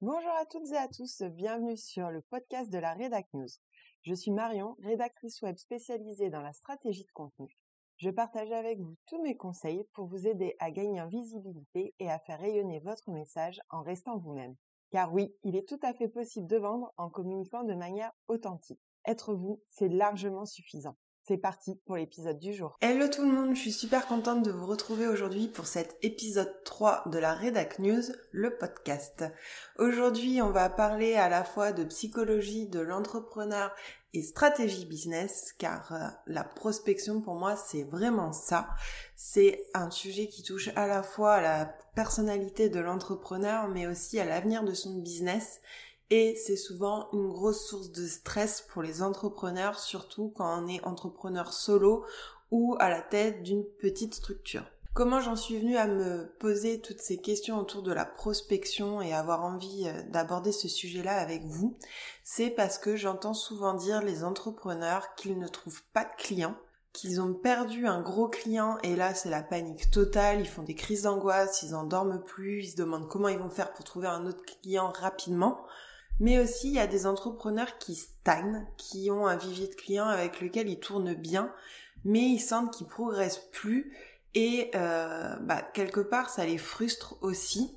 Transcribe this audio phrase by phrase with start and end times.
[0.00, 3.48] Bonjour à toutes et à tous, bienvenue sur le podcast de la Redac News.
[4.02, 7.58] Je suis Marion, rédactrice web spécialisée dans la stratégie de contenu.
[7.98, 12.10] Je partage avec vous tous mes conseils pour vous aider à gagner en visibilité et
[12.10, 14.56] à faire rayonner votre message en restant vous-même.
[14.90, 18.80] Car oui, il est tout à fait possible de vendre en communiquant de manière authentique.
[19.04, 20.96] Être vous, c'est largement suffisant.
[21.30, 22.76] C'est parti pour l'épisode du jour.
[22.80, 26.52] Hello tout le monde, je suis super contente de vous retrouver aujourd'hui pour cet épisode
[26.64, 29.22] 3 de la Redac News, le podcast.
[29.78, 33.72] Aujourd'hui, on va parler à la fois de psychologie de l'entrepreneur
[34.12, 38.70] et stratégie business, car euh, la prospection pour moi c'est vraiment ça.
[39.14, 44.18] C'est un sujet qui touche à la fois à la personnalité de l'entrepreneur, mais aussi
[44.18, 45.60] à l'avenir de son business
[46.10, 50.84] et c'est souvent une grosse source de stress pour les entrepreneurs, surtout quand on est
[50.84, 52.04] entrepreneur solo
[52.50, 54.64] ou à la tête d'une petite structure.
[54.92, 59.14] Comment j'en suis venue à me poser toutes ces questions autour de la prospection et
[59.14, 61.78] avoir envie euh, d'aborder ce sujet-là avec vous?
[62.24, 66.56] C'est parce que j'entends souvent dire les entrepreneurs qu'ils ne trouvent pas de clients,
[66.92, 70.74] qu'ils ont perdu un gros client et là c'est la panique totale, ils font des
[70.74, 74.08] crises d'angoisse, ils en dorment plus, ils se demandent comment ils vont faire pour trouver
[74.08, 75.64] un autre client rapidement.
[76.20, 80.06] Mais aussi, il y a des entrepreneurs qui stagnent, qui ont un vivier de clients
[80.06, 81.52] avec lequel ils tournent bien,
[82.04, 83.92] mais ils sentent qu'ils progressent plus
[84.34, 87.76] et euh, bah, quelque part, ça les frustre aussi.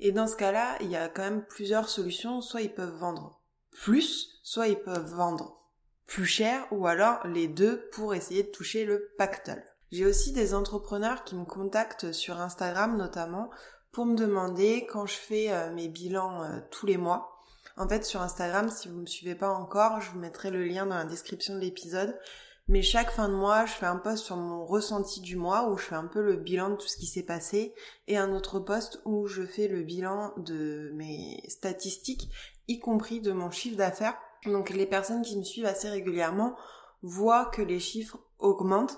[0.00, 2.40] Et dans ce cas-là, il y a quand même plusieurs solutions.
[2.40, 5.60] Soit ils peuvent vendre plus, soit ils peuvent vendre
[6.06, 9.64] plus cher, ou alors les deux pour essayer de toucher le pactole.
[9.90, 13.50] J'ai aussi des entrepreneurs qui me contactent sur Instagram notamment
[13.92, 17.33] pour me demander quand je fais euh, mes bilans euh, tous les mois,
[17.76, 20.86] en fait, sur Instagram, si vous me suivez pas encore, je vous mettrai le lien
[20.86, 22.18] dans la description de l'épisode.
[22.66, 25.76] Mais chaque fin de mois, je fais un post sur mon ressenti du mois où
[25.76, 27.74] je fais un peu le bilan de tout ce qui s'est passé
[28.08, 32.30] et un autre post où je fais le bilan de mes statistiques,
[32.68, 34.16] y compris de mon chiffre d'affaires.
[34.46, 36.56] Donc les personnes qui me suivent assez régulièrement
[37.02, 38.96] voient que les chiffres augmentent.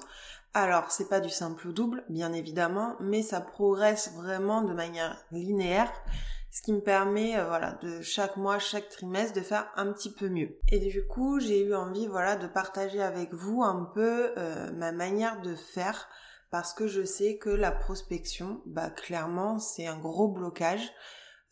[0.55, 5.17] Alors, c'est pas du simple au double, bien évidemment, mais ça progresse vraiment de manière
[5.33, 5.93] linéaire
[6.57, 10.11] ce qui me permet euh, voilà de chaque mois, chaque trimestre de faire un petit
[10.11, 10.59] peu mieux.
[10.73, 14.91] Et du coup, j'ai eu envie voilà de partager avec vous un peu euh, ma
[14.91, 16.09] manière de faire
[16.51, 20.91] parce que je sais que la prospection, bah clairement, c'est un gros blocage.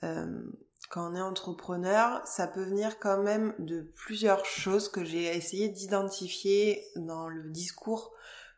[0.04, 0.41] Euh,
[0.88, 5.69] quand on est entrepreneur, ça peut venir quand même de plusieurs choses que j'ai essayé
[5.69, 8.15] d'identifier dans le discours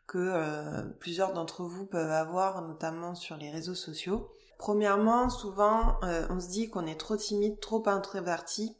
[0.07, 4.29] que plusieurs d'entre vous peuvent avoir, notamment sur les réseaux sociaux.
[4.57, 8.75] Premièrement, souvent, euh, on se dit qu'on est trop timide, trop introverti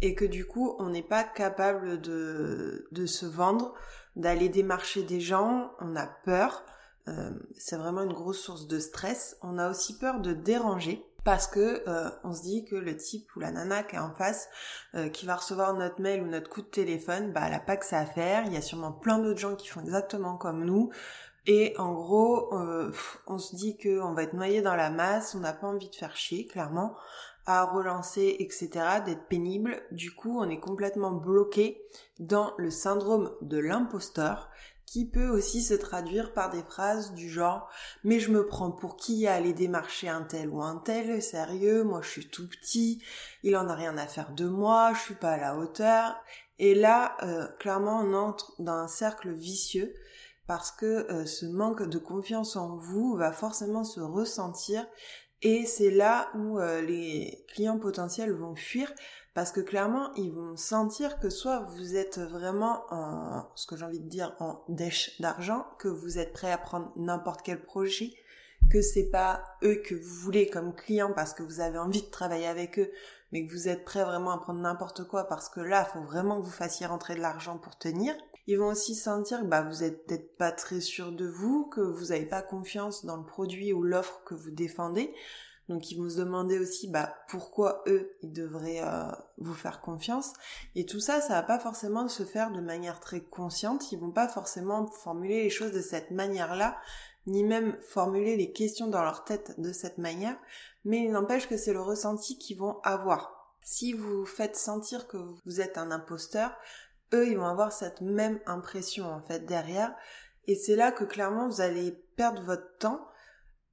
[0.00, 3.74] et que du coup, on n'est pas capable de, de se vendre,
[4.14, 6.64] d'aller démarcher des gens, on a peur.
[7.08, 9.36] Euh, c'est vraiment une grosse source de stress.
[9.42, 13.34] On a aussi peur de déranger parce que euh, on se dit que le type
[13.34, 14.48] ou la nana qui est en face,
[15.12, 17.84] qui va recevoir notre mail ou notre coup de téléphone, bah elle a pas que
[17.84, 18.44] ça à faire.
[18.46, 20.90] Il y a sûrement plein d'autres gens qui font exactement comme nous.
[21.46, 22.92] Et en gros, euh,
[23.26, 25.94] on se dit qu'on va être noyé dans la masse, on n'a pas envie de
[25.94, 26.96] faire chier, clairement,
[27.46, 28.68] à relancer, etc.,
[29.04, 29.80] d'être pénible.
[29.92, 31.80] Du coup, on est complètement bloqué
[32.18, 34.50] dans le syndrome de l'imposteur,
[34.86, 37.68] qui peut aussi se traduire par des phrases du genre
[38.04, 41.82] mais je me prends pour qui à aller démarcher un tel ou un tel, sérieux,
[41.82, 43.02] moi je suis tout petit,
[43.42, 46.16] il en a rien à faire de moi, je suis pas à la hauteur.
[46.58, 49.92] Et là, euh, clairement, on entre dans un cercle vicieux
[50.46, 54.86] parce que euh, ce manque de confiance en vous va forcément se ressentir
[55.42, 58.92] et c'est là où euh, les clients potentiels vont fuir
[59.34, 63.84] parce que clairement ils vont sentir que soit vous êtes vraiment en ce que j'ai
[63.84, 68.14] envie de dire en dèche d'argent, que vous êtes prêt à prendre n'importe quel projet,
[68.70, 72.10] que c'est pas eux que vous voulez comme clients parce que vous avez envie de
[72.10, 72.90] travailler avec eux,
[73.30, 76.40] mais que vous êtes prêt vraiment à prendre n'importe quoi parce que là, faut vraiment
[76.40, 78.14] que vous fassiez rentrer de l'argent pour tenir.
[78.46, 81.80] Ils vont aussi sentir que bah, vous êtes peut-être pas très sûr de vous, que
[81.80, 85.12] vous n'avez pas confiance dans le produit ou l'offre que vous défendez.
[85.68, 90.32] Donc ils vont se demander aussi bah, pourquoi eux, ils devraient euh, vous faire confiance.
[90.76, 93.90] Et tout ça, ça va pas forcément se faire de manière très consciente.
[93.90, 96.76] Ils vont pas forcément formuler les choses de cette manière-là,
[97.26, 100.36] ni même formuler les questions dans leur tête de cette manière.
[100.84, 103.56] Mais il n'empêche que c'est le ressenti qu'ils vont avoir.
[103.62, 106.56] Si vous faites sentir que vous êtes un imposteur,
[107.12, 109.94] eux, ils vont avoir cette même impression en fait derrière.
[110.46, 113.06] Et c'est là que clairement vous allez perdre votre temps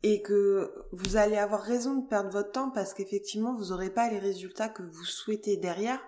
[0.03, 4.09] et que vous allez avoir raison de perdre votre temps parce qu'effectivement vous n'aurez pas
[4.09, 6.01] les résultats que vous souhaitez derrière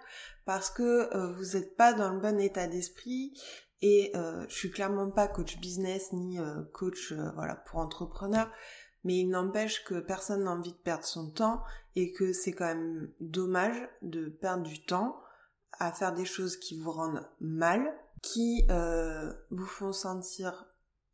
[0.45, 3.33] parce que euh, vous n'êtes pas dans le bon état d'esprit
[3.81, 8.51] et euh, je suis clairement pas coach business ni euh, coach voilà pour entrepreneur
[9.06, 11.63] Mais il n'empêche que personne n'a envie de perdre son temps
[11.95, 15.16] et que c'est quand même dommage de perdre du temps
[15.80, 20.66] à faire des choses qui vous rendent mal, qui euh, vous font sentir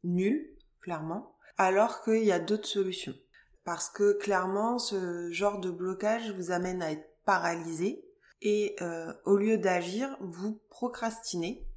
[0.03, 3.15] nul, clairement, alors qu'il y a d'autres solutions.
[3.63, 8.03] Parce que clairement, ce genre de blocage vous amène à être paralysé
[8.41, 11.67] et euh, au lieu d'agir, vous procrastinez.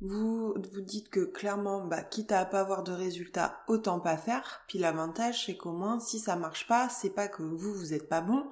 [0.00, 4.62] Vous vous dites que clairement, bah, quitte à pas avoir de résultat, autant pas faire.
[4.68, 8.08] Puis l'avantage, c'est qu'au moins, si ça marche pas, c'est pas que vous vous êtes
[8.08, 8.44] pas bon,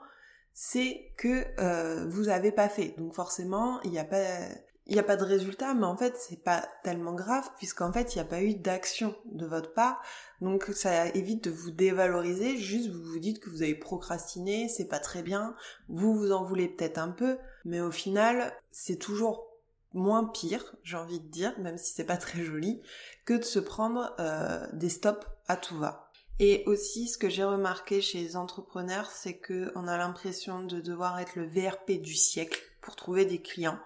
[0.55, 2.95] c'est que euh, vous avez pas fait.
[2.97, 4.49] Donc forcément, il n'y a pas
[4.87, 8.15] il n'y a pas de résultat, mais en fait, c'est pas tellement grave puisqu'en fait,
[8.15, 10.03] il n'y a pas eu d'action de votre part.
[10.43, 12.59] Donc, ça évite de vous dévaloriser.
[12.59, 15.55] Juste, vous vous dites que vous avez procrastiné, c'est pas très bien.
[15.89, 19.47] Vous vous en voulez peut-être un peu, mais au final, c'est toujours
[19.95, 22.83] moins pire, j'ai envie de dire, même si c'est pas très joli,
[23.25, 26.04] que de se prendre euh, des stops à tout va.
[26.40, 30.81] Et aussi, ce que j'ai remarqué chez les entrepreneurs, c'est que on a l'impression de
[30.81, 33.78] devoir être le VRP du siècle pour trouver des clients,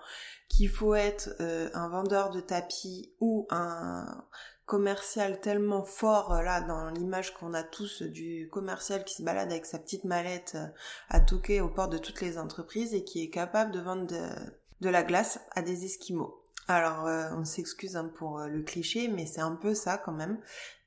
[0.48, 4.24] qu'il faut être euh, un vendeur de tapis ou un
[4.64, 9.50] commercial tellement fort euh, là dans l'image qu'on a tous du commercial qui se balade
[9.50, 10.66] avec sa petite mallette euh,
[11.10, 14.88] à toquer aux portes de toutes les entreprises et qui est capable de vendre de,
[14.88, 16.42] la glace à des esquimaux.
[16.66, 20.38] Alors on s'excuse hein, pour le cliché, mais c'est un peu ça quand même.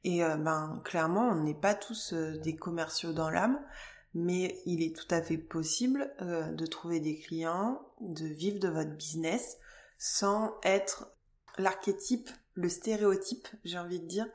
[0.03, 3.59] Et ben clairement, on n'est pas tous des commerciaux dans l'âme
[4.13, 8.67] mais il est tout à fait possible euh, de trouver des clients, de vivre de
[8.67, 9.57] votre business
[9.97, 11.11] sans être
[11.57, 14.27] l'archétype, le stéréotype, j'ai envie de dire,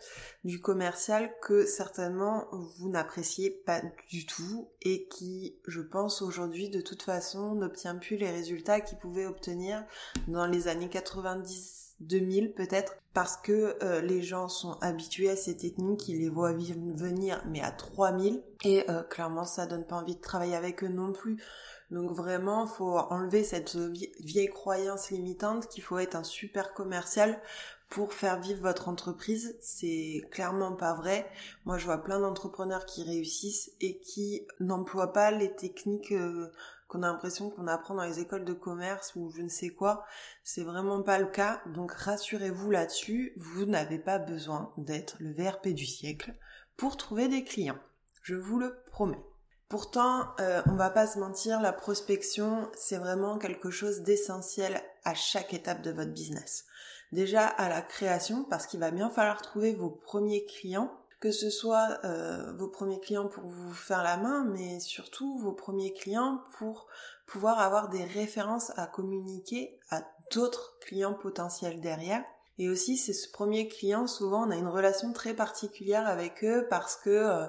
[0.45, 2.47] du commercial que certainement
[2.79, 8.17] vous n'appréciez pas du tout et qui, je pense aujourd'hui, de toute façon, n'obtient plus
[8.17, 9.85] les résultats qu'il pouvait obtenir
[10.29, 15.57] dans les années 90 2000 peut-être parce que euh, les gens sont habitués à ces
[15.57, 20.17] techniques, ils les voient venir mais à 3000 et euh, clairement ça donne pas envie
[20.17, 21.43] de travailler avec eux non plus.
[21.91, 27.41] Donc vraiment, faut enlever cette vieille croyance limitante qu'il faut être un super commercial
[27.89, 29.57] pour faire vivre votre entreprise.
[29.61, 31.31] C'est clairement pas vrai.
[31.65, 36.51] Moi, je vois plein d'entrepreneurs qui réussissent et qui n'emploient pas les techniques euh,
[36.97, 40.05] qu'on a l'impression qu'on apprend dans les écoles de commerce ou je ne sais quoi.
[40.43, 41.61] C'est vraiment pas le cas.
[41.67, 46.35] Donc rassurez-vous là-dessus, vous n'avez pas besoin d'être le VRP du siècle
[46.77, 47.79] pour trouver des clients.
[48.23, 49.23] Je vous le promets.
[49.69, 55.15] Pourtant, euh, on va pas se mentir, la prospection, c'est vraiment quelque chose d'essentiel à
[55.15, 56.65] chaque étape de votre business.
[57.13, 61.51] Déjà à la création, parce qu'il va bien falloir trouver vos premiers clients que ce
[61.51, 66.43] soit euh, vos premiers clients pour vous faire la main, mais surtout vos premiers clients
[66.59, 66.87] pour
[67.27, 70.03] pouvoir avoir des références à communiquer à
[70.33, 72.23] d'autres clients potentiels derrière.
[72.59, 76.67] Et aussi, c'est ce premier client, souvent on a une relation très particulière avec eux
[76.71, 77.47] parce que euh,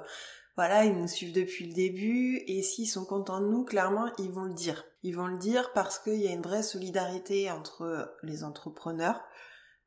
[0.55, 4.31] voilà, ils nous suivent depuis le début et s'ils sont contents de nous, clairement, ils
[4.31, 4.85] vont le dire.
[5.03, 9.21] Ils vont le dire parce qu'il y a une vraie solidarité entre les entrepreneurs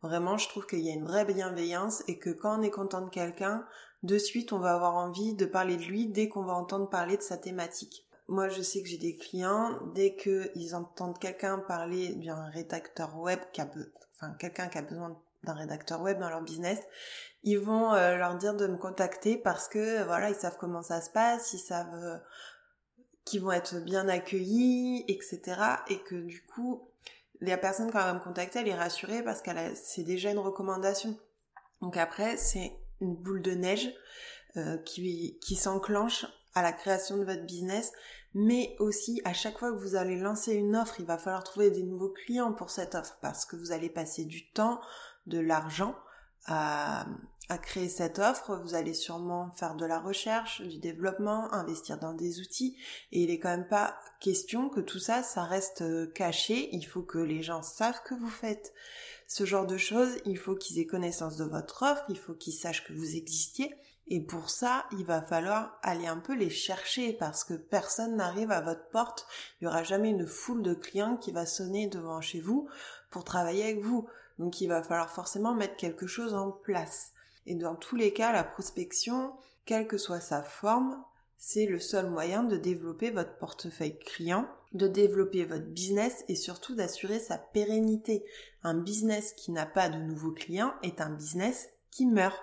[0.02, 3.02] Vraiment, je trouve qu'il y a une vraie bienveillance et que quand on est content
[3.02, 3.66] de quelqu'un,
[4.02, 7.16] de suite, on va avoir envie de parler de lui dès qu'on va entendre parler
[7.16, 8.06] de sa thématique.
[8.28, 13.40] Moi, je sais que j'ai des clients, dès qu'ils entendent quelqu'un parler d'un rédacteur web
[13.58, 16.78] enfin, quelqu'un qui a besoin d'un rédacteur web dans leur business,
[17.42, 21.00] ils vont euh, leur dire de me contacter parce que, voilà, ils savent comment ça
[21.00, 22.18] se passe, ils savent euh,
[23.24, 25.40] qu'ils vont être bien accueillis, etc.
[25.88, 26.89] Et que du coup,
[27.40, 30.38] la personne quand elle va me contacter, elle est rassurée parce qu'elle c'est déjà une
[30.38, 31.18] recommandation.
[31.80, 33.90] Donc après, c'est une boule de neige
[34.56, 37.92] euh, qui, qui s'enclenche à la création de votre business,
[38.34, 41.70] mais aussi à chaque fois que vous allez lancer une offre, il va falloir trouver
[41.70, 44.80] des nouveaux clients pour cette offre parce que vous allez passer du temps,
[45.26, 45.94] de l'argent
[46.46, 47.06] à,
[47.50, 52.14] à créer cette offre, vous allez sûrement faire de la recherche, du développement, investir dans
[52.14, 52.76] des outils,
[53.10, 56.86] et il est quand même pas question que tout ça, ça reste euh, caché, il
[56.86, 58.72] faut que les gens savent que vous faites
[59.26, 62.54] ce genre de choses, il faut qu'ils aient connaissance de votre offre, il faut qu'ils
[62.54, 63.74] sachent que vous existiez,
[64.06, 68.50] et pour ça, il va falloir aller un peu les chercher parce que personne n'arrive
[68.50, 69.24] à votre porte.
[69.60, 72.68] Il y aura jamais une foule de clients qui va sonner devant chez vous
[73.10, 74.08] pour travailler avec vous.
[74.40, 77.12] Donc il va falloir forcément mettre quelque chose en place.
[77.50, 79.32] Et dans tous les cas, la prospection,
[79.64, 81.02] quelle que soit sa forme,
[81.36, 86.76] c'est le seul moyen de développer votre portefeuille client, de développer votre business et surtout
[86.76, 88.24] d'assurer sa pérennité.
[88.62, 92.40] Un business qui n'a pas de nouveaux clients est un business qui meurt.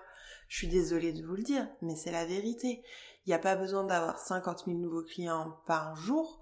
[0.49, 2.83] Je suis désolée de vous le dire, mais c'est la vérité.
[3.25, 6.41] Il n'y a pas besoin d'avoir 50 000 nouveaux clients par jour.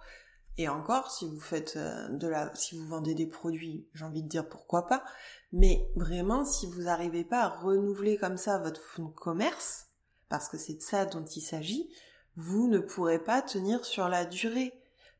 [0.57, 4.23] Et encore, si vous faites euh, de la, si vous vendez des produits, j'ai envie
[4.23, 5.03] de dire pourquoi pas.
[5.51, 8.81] Mais vraiment, si vous n'arrivez pas à renouveler comme ça votre
[9.15, 9.87] commerce,
[10.29, 11.89] parce que c'est de ça dont il s'agit,
[12.37, 14.73] vous ne pourrez pas tenir sur la durée.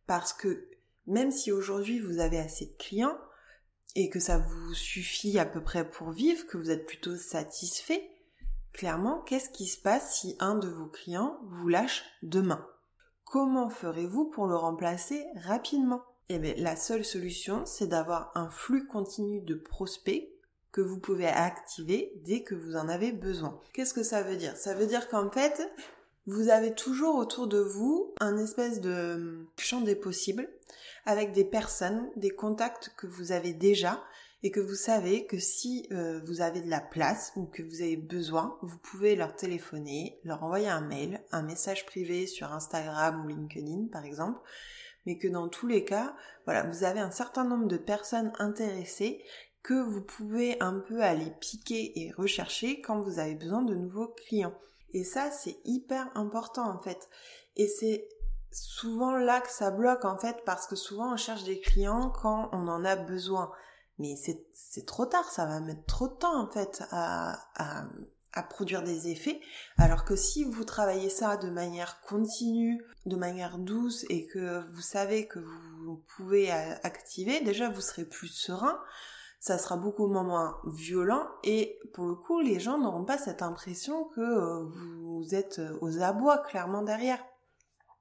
[0.07, 0.69] Parce que
[1.07, 3.17] même si aujourd'hui vous avez assez de clients
[3.95, 8.09] et que ça vous suffit à peu près pour vivre, que vous êtes plutôt satisfait,
[8.73, 12.65] clairement, qu'est-ce qui se passe si un de vos clients vous lâche demain?
[13.25, 16.03] Comment ferez-vous pour le remplacer rapidement?
[16.29, 20.29] Eh bien, la seule solution, c'est d'avoir un flux continu de prospects
[20.71, 23.59] que vous pouvez activer dès que vous en avez besoin.
[23.73, 24.55] Qu'est-ce que ça veut dire?
[24.55, 25.69] Ça veut dire qu'en fait,
[26.27, 30.49] vous avez toujours autour de vous un espèce de champ des possibles
[31.05, 34.03] avec des personnes, des contacts que vous avez déjà
[34.45, 37.81] et que vous savez que si euh, vous avez de la place ou que vous
[37.81, 43.25] avez besoin, vous pouvez leur téléphoner, leur envoyer un mail, un message privé sur Instagram
[43.25, 44.39] ou LinkedIn par exemple,
[45.07, 49.23] mais que dans tous les cas, voilà, vous avez un certain nombre de personnes intéressées
[49.63, 54.09] que vous pouvez un peu aller piquer et rechercher quand vous avez besoin de nouveaux
[54.27, 54.53] clients.
[54.93, 57.09] Et ça, c'est hyper important en fait.
[57.55, 58.07] Et c'est
[58.51, 62.49] souvent là que ça bloque en fait parce que souvent on cherche des clients quand
[62.51, 63.51] on en a besoin.
[63.97, 67.85] Mais c'est trop tard, ça va mettre trop de temps en fait à, à,
[68.33, 69.39] à produire des effets.
[69.77, 74.81] Alors que si vous travaillez ça de manière continue, de manière douce et que vous
[74.81, 78.79] savez que vous pouvez activer, déjà vous serez plus serein
[79.45, 84.05] ça sera beaucoup moins violent et pour le coup les gens n'auront pas cette impression
[84.05, 84.63] que euh,
[85.03, 87.23] vous êtes aux abois clairement derrière.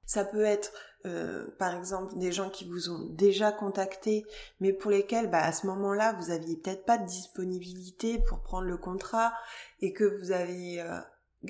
[0.05, 0.71] Ça peut être
[1.05, 4.25] euh, par exemple des gens qui vous ont déjà contacté
[4.59, 8.67] mais pour lesquels bah, à ce moment-là vous aviez peut-être pas de disponibilité pour prendre
[8.67, 9.33] le contrat
[9.81, 10.83] et que vous avez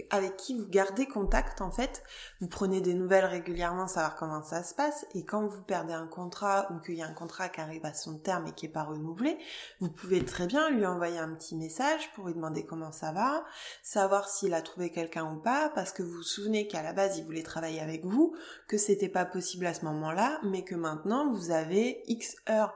[0.09, 2.03] avec qui vous gardez contact en fait.
[2.41, 5.05] Vous prenez des nouvelles régulièrement, savoir comment ça se passe.
[5.13, 7.93] Et quand vous perdez un contrat ou qu'il y a un contrat qui arrive à
[7.93, 9.37] son terme et qui est pas renouvelé,
[9.79, 13.45] vous pouvez très bien lui envoyer un petit message pour lui demander comment ça va,
[13.83, 17.17] savoir s'il a trouvé quelqu'un ou pas, parce que vous vous souvenez qu'à la base
[17.17, 18.35] il voulait travailler avec vous,
[18.67, 22.73] que c'était pas possible à ce moment-là, mais que maintenant vous avez X heures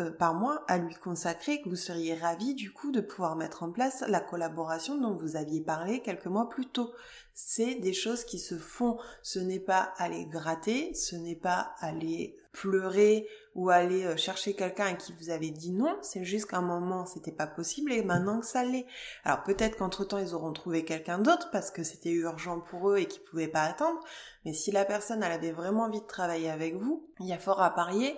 [0.00, 3.62] euh, par mois à lui consacrer, que vous seriez ravi du coup de pouvoir mettre
[3.62, 6.92] en place la collaboration dont vous aviez parlé quelques mois plus tôt.
[7.34, 12.36] C'est des choses qui se font, ce n'est pas aller gratter, ce n'est pas aller
[12.52, 16.58] pleurer ou aller euh, chercher quelqu'un à qui vous avez dit non, c'est juste qu'à
[16.58, 18.86] un moment c'était pas possible et maintenant que ça l'est.
[19.24, 22.98] Alors peut-être qu'entre temps ils auront trouvé quelqu'un d'autre parce que c'était urgent pour eux
[22.98, 24.00] et qu'ils pouvaient pas attendre,
[24.44, 27.38] mais si la personne elle avait vraiment envie de travailler avec vous, il y a
[27.38, 28.16] fort à parier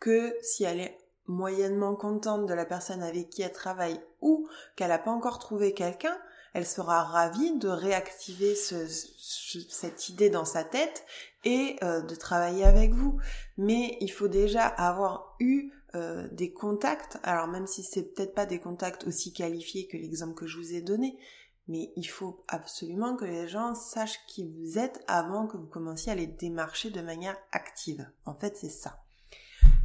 [0.00, 4.88] que si elle est moyennement contente de la personne avec qui elle travaille ou qu'elle
[4.88, 6.16] n'a pas encore trouvé quelqu'un,
[6.52, 11.04] elle sera ravie de réactiver cette idée dans sa tête
[11.44, 13.18] et euh, de travailler avec vous.
[13.58, 18.46] Mais il faut déjà avoir eu euh, des contacts, alors même si c'est peut-être pas
[18.46, 21.18] des contacts aussi qualifiés que l'exemple que je vous ai donné,
[21.66, 26.12] mais il faut absolument que les gens sachent qui vous êtes avant que vous commenciez
[26.12, 28.08] à les démarcher de manière active.
[28.26, 29.03] En fait, c'est ça.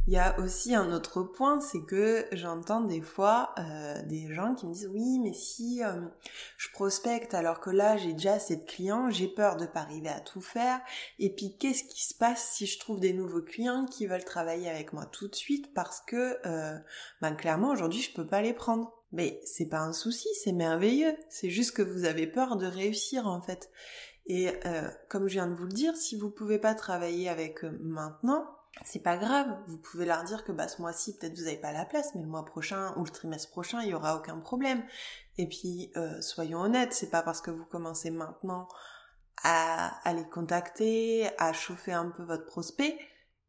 [0.06, 4.54] Il y a aussi un autre point, c'est que j'entends des fois euh, des gens
[4.54, 6.00] qui me disent oui, mais si euh,
[6.56, 10.08] je prospecte alors que là j'ai déjà assez de clients, j'ai peur de pas arriver
[10.08, 10.80] à tout faire.
[11.18, 14.70] Et puis qu'est-ce qui se passe si je trouve des nouveaux clients qui veulent travailler
[14.70, 16.78] avec moi tout de suite parce que euh,
[17.20, 18.92] ben, clairement aujourd'hui je peux pas les prendre.
[19.12, 21.14] Mais c'est pas un souci, c'est merveilleux.
[21.28, 23.70] C'est juste que vous avez peur de réussir en fait.
[24.26, 24.48] Et
[25.08, 28.46] comme je viens de vous le dire, si vous pouvez pas travailler avec eux maintenant,
[28.84, 31.72] c'est pas grave, vous pouvez leur dire que bah ce mois-ci peut-être vous n'avez pas
[31.72, 34.82] la place, mais le mois prochain ou le trimestre prochain il y aura aucun problème.
[35.38, 38.68] Et puis euh, soyons honnêtes, c'est pas parce que vous commencez maintenant
[39.42, 42.98] à, à les contacter, à chauffer un peu votre prospect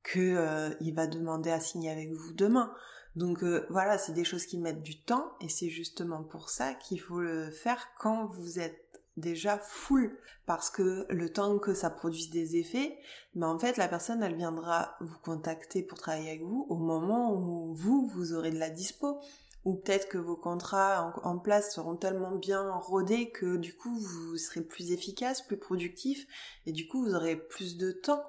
[0.04, 2.74] que euh, il va demander à signer avec vous demain.
[3.16, 6.74] Donc euh, voilà, c'est des choses qui mettent du temps et c'est justement pour ça
[6.74, 8.91] qu'il faut le faire quand vous êtes
[9.22, 12.98] déjà full parce que le temps que ça produise des effets,
[13.36, 17.34] mais en fait la personne elle viendra vous contacter pour travailler avec vous au moment
[17.34, 19.22] où vous vous aurez de la dispo
[19.64, 24.38] ou peut-être que vos contrats en, place seront tellement bien rodés que du coup vous
[24.38, 26.26] serez plus efficace, plus productif
[26.66, 28.24] et du coup vous aurez plus de temps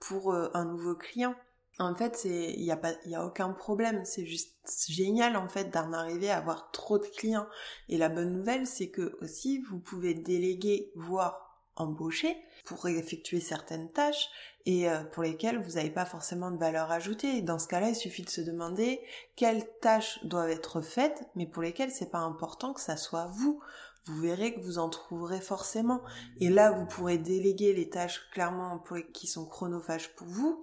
[0.00, 1.34] pour euh, un nouveau client.
[1.82, 4.52] En fait, il y a pas y a aucun problème, c'est juste
[4.88, 7.46] génial en fait d'en arriver à avoir trop de clients.
[7.88, 13.90] Et la bonne nouvelle, c'est que aussi vous pouvez déléguer voire embaucher pour effectuer certaines
[13.90, 14.28] tâches
[14.66, 17.42] et euh, pour lesquelles vous n'avez pas forcément de valeur ajoutée.
[17.42, 19.00] Dans ce cas-là, il suffit de se demander
[19.34, 23.60] quelles tâches doivent être faites, mais pour lesquelles c'est pas important que ça soit vous.
[24.06, 26.02] Vous verrez que vous en trouverez forcément.
[26.40, 30.60] Et là, vous pourrez déléguer les tâches clairement qui sont chronophages pour vous,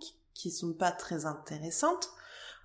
[0.47, 2.11] sont pas très intéressantes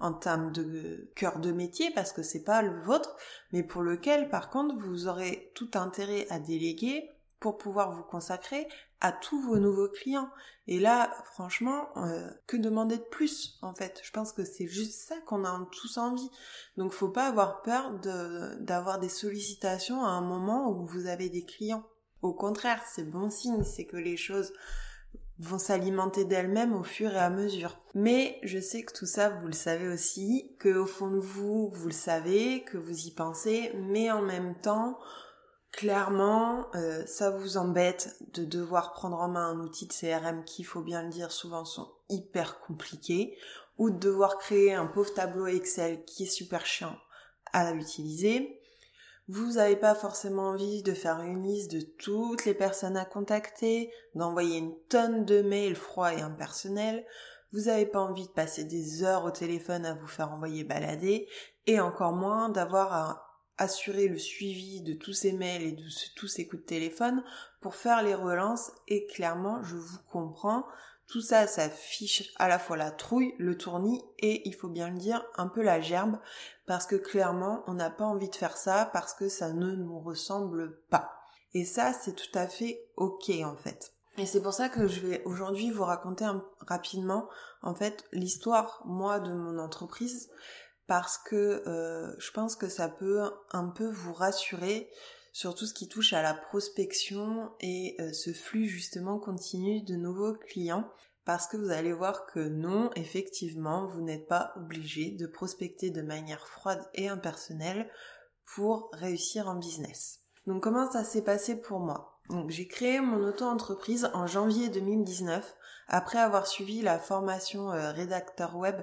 [0.00, 3.16] en termes de cœur de métier parce que c'est pas le vôtre,
[3.52, 8.68] mais pour lequel par contre vous aurez tout intérêt à déléguer pour pouvoir vous consacrer
[9.00, 10.30] à tous vos nouveaux clients.
[10.66, 14.00] Et là, franchement, euh, que demander de plus en fait?
[14.02, 16.30] Je pense que c'est juste ça qu'on a tous envie.
[16.78, 17.92] Donc, faut pas avoir peur
[18.60, 21.84] d'avoir des sollicitations à un moment où vous avez des clients.
[22.22, 24.54] Au contraire, c'est bon signe, c'est que les choses
[25.38, 27.76] vont s'alimenter d'elles-mêmes au fur et à mesure.
[27.94, 31.70] Mais je sais que tout ça, vous le savez aussi, que au fond de vous,
[31.74, 34.98] vous le savez, que vous y pensez, mais en même temps,
[35.72, 40.62] clairement, euh, ça vous embête de devoir prendre en main un outil de CRM qui,
[40.62, 43.36] faut bien le dire, souvent sont hyper compliqués,
[43.78, 46.96] ou de devoir créer un pauvre tableau Excel qui est super chiant
[47.52, 48.60] à utiliser.
[49.28, 53.90] Vous n'avez pas forcément envie de faire une liste de toutes les personnes à contacter,
[54.14, 57.06] d'envoyer une tonne de mails froids et impersonnels.
[57.52, 61.26] Vous n'avez pas envie de passer des heures au téléphone à vous faire envoyer balader,
[61.66, 65.84] et encore moins d'avoir à assurer le suivi de tous ces mails et de
[66.16, 67.22] tous ces coups de téléphone
[67.60, 70.64] pour faire les relances et clairement je vous comprends
[71.08, 74.90] tout ça ça fiche à la fois la trouille le tournis et il faut bien
[74.90, 76.18] le dire un peu la gerbe.
[76.66, 80.00] Parce que clairement on n'a pas envie de faire ça parce que ça ne nous
[80.00, 81.12] ressemble pas.
[81.52, 83.92] Et ça c'est tout à fait ok en fait.
[84.16, 86.26] Et c'est pour ça que je vais aujourd'hui vous raconter
[86.60, 87.28] rapidement
[87.62, 90.30] en fait l'histoire moi de mon entreprise.
[90.86, 94.90] Parce que euh, je pense que ça peut un peu vous rassurer
[95.34, 99.96] sur tout ce qui touche à la prospection et euh, ce flux justement continu de
[99.96, 100.88] nouveaux clients.
[101.24, 106.02] Parce que vous allez voir que non, effectivement, vous n'êtes pas obligé de prospecter de
[106.02, 107.90] manière froide et impersonnelle
[108.54, 110.20] pour réussir en business.
[110.46, 112.20] Donc comment ça s'est passé pour moi?
[112.30, 115.56] Donc j'ai créé mon auto-entreprise en janvier 2019
[115.88, 118.76] après avoir suivi la formation euh, rédacteur web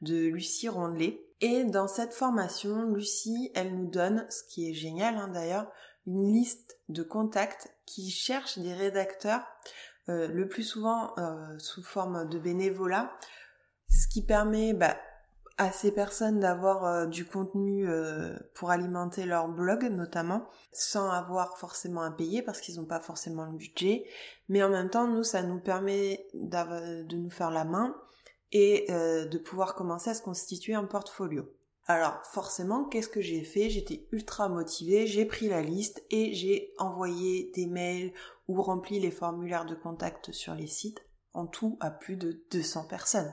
[0.00, 1.20] de Lucie Rondelet.
[1.40, 5.70] Et dans cette formation, Lucie, elle nous donne, ce qui est génial hein, d'ailleurs,
[6.08, 9.42] une liste de contacts qui cherchent des rédacteurs,
[10.08, 13.12] euh, le plus souvent euh, sous forme de bénévolat,
[13.88, 14.96] ce qui permet bah,
[15.58, 17.86] à ces personnes d'avoir euh, du contenu
[18.54, 23.44] pour alimenter leur blog notamment, sans avoir forcément à payer parce qu'ils n'ont pas forcément
[23.44, 24.04] le budget.
[24.48, 27.94] Mais en même temps, nous, ça nous permet de nous faire la main
[28.52, 31.44] et euh, de pouvoir commencer à se constituer un portfolio.
[31.90, 33.70] Alors forcément, qu'est-ce que j'ai fait?
[33.70, 38.12] J'étais ultra motivée, j'ai pris la liste et j'ai envoyé des mails
[38.46, 42.88] ou rempli les formulaires de contact sur les sites, en tout à plus de 200
[42.88, 43.32] personnes.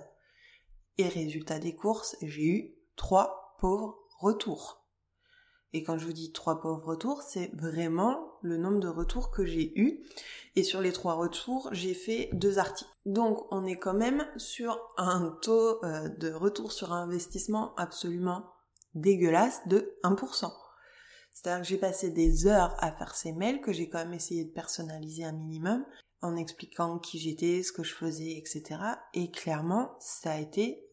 [0.98, 4.88] Et résultat des courses, j'ai eu trois pauvres retours.
[5.74, 9.46] Et quand je vous dis trois pauvres retours, c'est vraiment le nombre de retours que
[9.46, 10.04] j'ai eu.
[10.56, 12.90] Et sur les trois retours, j'ai fait deux articles.
[13.06, 18.46] Donc on est quand même sur un taux euh, de retour sur investissement absolument
[18.94, 20.52] dégueulasse de 1%.
[21.34, 24.46] C'est-à-dire que j'ai passé des heures à faire ces mails que j'ai quand même essayé
[24.46, 25.86] de personnaliser un minimum
[26.22, 28.80] en expliquant qui j'étais, ce que je faisais, etc.
[29.14, 30.88] Et clairement, ça a été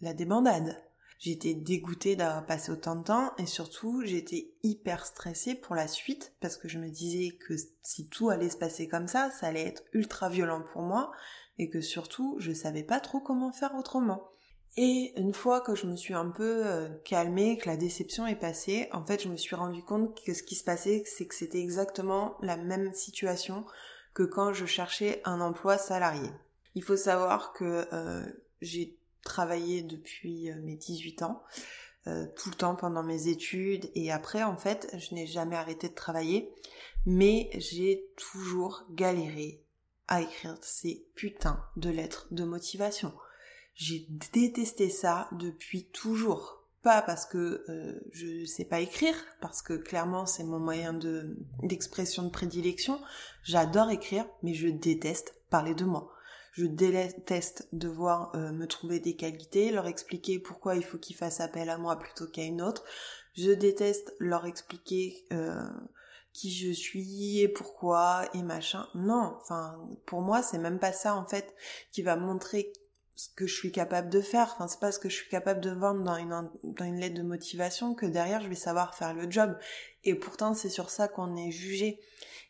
[0.00, 0.82] la débandade.
[1.18, 6.34] J'étais dégoûtée d'avoir passé autant de temps et surtout j'étais hyper stressée pour la suite
[6.40, 9.66] parce que je me disais que si tout allait se passer comme ça, ça allait
[9.66, 11.12] être ultra violent pour moi
[11.58, 14.28] et que surtout je savais pas trop comment faire autrement.
[14.76, 18.34] Et une fois que je me suis un peu euh, calmée, que la déception est
[18.34, 21.34] passée, en fait je me suis rendu compte que ce qui se passait c'est que
[21.34, 23.64] c'était exactement la même situation
[24.14, 26.28] que quand je cherchais un emploi salarié.
[26.74, 28.24] Il faut savoir que euh,
[28.60, 31.42] j'ai travaillé depuis euh, mes 18 ans,
[32.06, 35.88] euh, tout le temps pendant mes études et après en fait je n'ai jamais arrêté
[35.88, 36.52] de travailler,
[37.06, 39.62] mais j'ai toujours galéré
[40.06, 43.12] à écrire ces putains de lettres de motivation.
[43.74, 46.60] J'ai détesté ça depuis toujours.
[46.82, 51.38] Pas parce que euh, je sais pas écrire, parce que clairement c'est mon moyen de
[51.62, 53.00] d'expression de prédilection.
[53.42, 56.13] J'adore écrire, mais je déteste parler de moi.
[56.54, 61.40] Je déteste devoir euh, me trouver des qualités, leur expliquer pourquoi il faut qu'ils fassent
[61.40, 62.84] appel à moi plutôt qu'à une autre.
[63.34, 65.68] Je déteste leur expliquer euh,
[66.32, 68.86] qui je suis et pourquoi et machin.
[68.94, 71.56] Non, enfin pour moi c'est même pas ça en fait
[71.90, 72.72] qui va montrer
[73.16, 74.52] ce que je suis capable de faire.
[74.54, 77.16] Enfin c'est pas ce que je suis capable de vendre dans une dans une lettre
[77.16, 79.58] de motivation que derrière je vais savoir faire le job.
[80.04, 81.98] Et pourtant c'est sur ça qu'on est jugé.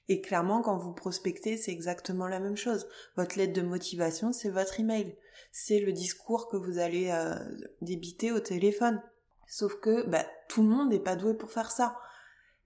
[0.09, 2.87] Et clairement, quand vous prospectez, c'est exactement la même chose.
[3.17, 5.17] Votre lettre de motivation, c'est votre email.
[5.51, 7.35] C'est le discours que vous allez euh,
[7.81, 9.03] débiter au téléphone.
[9.47, 11.97] Sauf que bah, tout le monde n'est pas doué pour faire ça.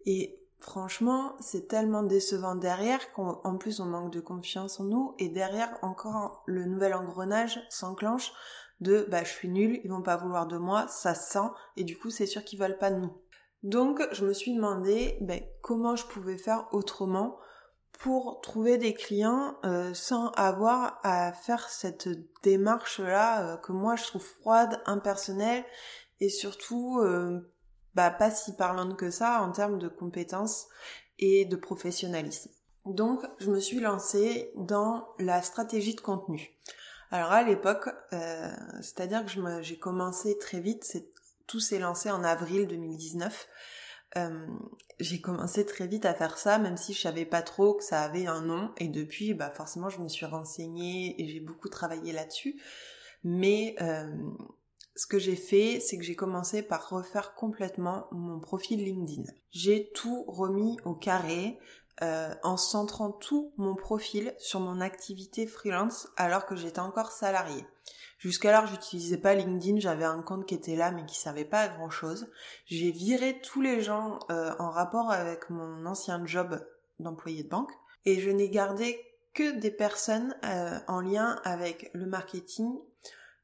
[0.04, 5.14] Et franchement, c'est tellement décevant derrière qu'en plus on manque de confiance en nous.
[5.18, 8.32] Et derrière, encore le nouvel engrenage s'enclenche
[8.80, 11.98] de bah je suis nul, ils vont pas vouloir de moi, ça sent, et du
[11.98, 13.12] coup c'est sûr qu'ils veulent pas de nous.
[13.62, 17.38] Donc je me suis demandé ben, comment je pouvais faire autrement
[17.98, 22.08] pour trouver des clients euh, sans avoir à faire cette
[22.42, 25.64] démarche là euh, que moi je trouve froide, impersonnelle
[26.20, 27.52] et surtout euh,
[27.94, 30.68] bah, pas si parlante que ça en termes de compétences
[31.18, 32.50] et de professionnalisme.
[32.86, 36.56] Donc je me suis lancée dans la stratégie de contenu.
[37.10, 37.88] Alors à l'époque,
[38.80, 40.84] c'est-à-dire que j'ai commencé très vite,
[41.48, 43.48] tout s'est lancé en avril 2019
[44.16, 44.46] euh,
[45.00, 48.02] j'ai commencé très vite à faire ça, même si je savais pas trop que ça
[48.02, 48.72] avait un nom.
[48.78, 52.60] Et depuis, bah forcément, je me suis renseignée et j'ai beaucoup travaillé là-dessus.
[53.22, 54.10] Mais euh,
[54.96, 59.30] ce que j'ai fait, c'est que j'ai commencé par refaire complètement mon profil LinkedIn.
[59.50, 61.58] J'ai tout remis au carré.
[62.00, 67.66] Euh, en centrant tout mon profil sur mon activité freelance alors que j'étais encore salariée.
[68.18, 71.68] Jusqu'alors, j'utilisais pas LinkedIn, j'avais un compte qui était là mais qui servait pas à
[71.68, 72.28] grand chose.
[72.66, 76.60] J'ai viré tous les gens euh, en rapport avec mon ancien job
[76.98, 77.70] d'employé de banque
[78.04, 78.98] et je n'ai gardé
[79.34, 82.76] que des personnes euh, en lien avec le marketing,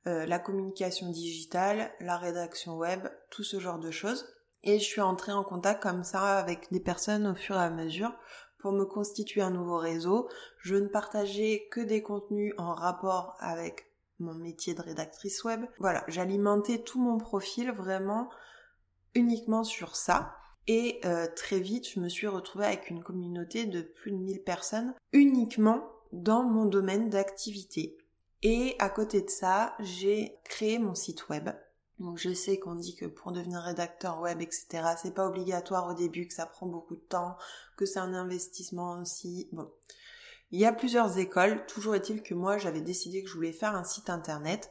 [0.09, 4.27] euh, la communication digitale, la rédaction web, tout ce genre de choses.
[4.65, 7.71] Et je suis entrée en contact comme ça avec des personnes au fur et à
[7.71, 8.13] mesure
[8.59, 10.29] pour me constituer un nouveau réseau.
[10.59, 15.65] Je ne partageais que des contenus en rapport avec mon métier de rédactrice web.
[15.79, 18.29] Voilà, j'alimentais tout mon profil vraiment
[19.15, 20.35] uniquement sur ça.
[20.67, 24.43] Et euh, très vite, je me suis retrouvée avec une communauté de plus de 1000
[24.43, 27.99] personnes uniquement dans mon domaine d'activité.
[28.43, 31.51] Et à côté de ça, j'ai créé mon site web.
[31.99, 34.67] Donc je sais qu'on dit que pour devenir rédacteur web, etc.,
[35.01, 37.37] c'est pas obligatoire au début, que ça prend beaucoup de temps,
[37.77, 39.49] que c'est un investissement aussi.
[39.53, 39.71] Bon,
[40.55, 43.75] il y a plusieurs écoles, toujours est-il que moi j'avais décidé que je voulais faire
[43.75, 44.71] un site internet.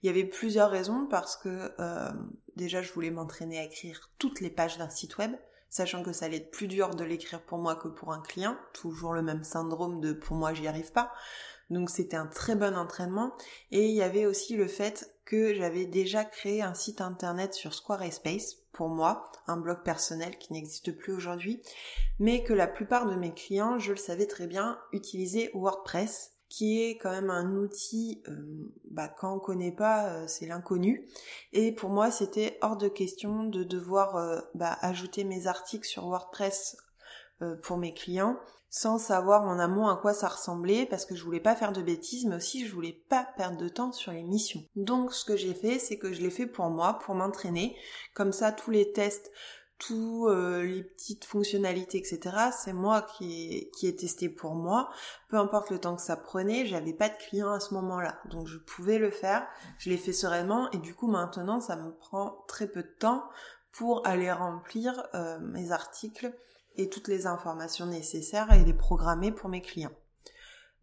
[0.00, 2.12] Il y avait plusieurs raisons parce que euh,
[2.54, 5.32] déjà je voulais m'entraîner à écrire toutes les pages d'un site web,
[5.68, 8.56] sachant que ça allait être plus dur de l'écrire pour moi que pour un client,
[8.74, 11.10] toujours le même syndrome de pour moi j'y arrive pas.
[11.68, 13.32] Donc c'était un très bon entraînement.
[13.72, 17.74] Et il y avait aussi le fait que j'avais déjà créé un site internet sur
[17.74, 21.62] Squarespace pour moi, un blog personnel qui n'existe plus aujourd'hui,
[22.18, 26.84] mais que la plupart de mes clients, je le savais très bien, utilisaient WordPress qui
[26.84, 31.08] est quand même un outil, euh, bah, quand on connaît pas, euh, c'est l'inconnu.
[31.52, 36.06] Et pour moi, c'était hors de question de devoir euh, bah, ajouter mes articles sur
[36.06, 36.76] WordPress
[37.62, 38.38] pour mes clients
[38.76, 41.80] sans savoir en amont à quoi ça ressemblait parce que je voulais pas faire de
[41.80, 44.64] bêtises mais aussi je voulais pas perdre de temps sur les missions.
[44.74, 47.76] Donc ce que j'ai fait c'est que je l'ai fait pour moi, pour m'entraîner.
[48.14, 49.30] Comme ça tous les tests,
[49.78, 52.36] tous euh, les petites fonctionnalités etc.
[52.50, 54.90] c'est moi qui ai, testé pour moi.
[55.28, 58.18] Peu importe le temps que ça prenait, j'avais pas de clients à ce moment-là.
[58.28, 59.46] Donc je pouvais le faire,
[59.78, 63.22] je l'ai fait sereinement et du coup maintenant ça me prend très peu de temps
[63.70, 66.34] pour aller remplir euh, mes articles
[66.76, 69.92] et toutes les informations nécessaires et les programmer pour mes clients.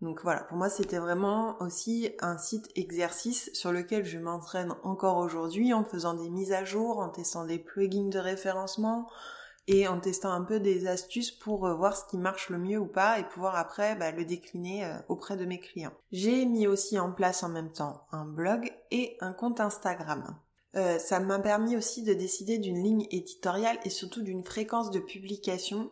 [0.02, 5.18] Donc voilà, pour moi c'était vraiment aussi un site exercice sur lequel je m'entraîne encore
[5.18, 9.08] aujourd'hui en faisant des mises à jour, en testant des plugins de référencement
[9.68, 12.80] et en testant un peu des astuces pour euh, voir ce qui marche le mieux
[12.80, 15.94] ou pas et pouvoir après bah, le décliner euh, auprès de mes clients.
[16.12, 20.36] J'ai mis aussi en place en même temps un blog et un compte Instagram.
[20.76, 25.00] Euh, ça m'a permis aussi de décider d'une ligne éditoriale et surtout d'une fréquence de
[25.00, 25.92] publication